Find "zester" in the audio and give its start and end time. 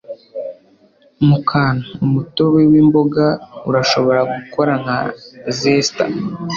5.59-6.09